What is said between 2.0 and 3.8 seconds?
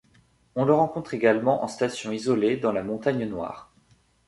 isolée dans la Montagne Noire.